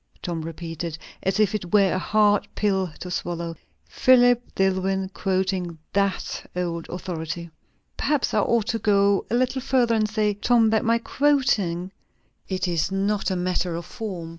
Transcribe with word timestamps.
Tom 0.23 0.41
repeated, 0.41 0.97
as 1.21 1.39
if 1.39 1.53
it 1.53 1.71
were 1.71 1.93
a 1.93 1.99
hard 1.99 2.47
pill 2.55 2.87
to 3.01 3.11
swallow. 3.11 3.55
"Philip 3.87 4.41
Dillwyn 4.55 5.13
quoting 5.13 5.77
that 5.93 6.43
old 6.55 6.89
authority!" 6.89 7.51
"Perhaps 7.97 8.33
I 8.33 8.39
ought 8.39 8.65
to 8.69 8.79
go 8.79 9.27
a 9.29 9.35
little 9.35 9.61
further, 9.61 9.93
and 9.93 10.09
say, 10.09 10.33
Tom, 10.33 10.71
that 10.71 10.83
my 10.83 10.97
quoting 10.97 11.91
it 12.47 12.67
is 12.67 12.91
not 12.91 13.29
a 13.29 13.35
matter 13.35 13.75
of 13.75 13.85
form. 13.85 14.29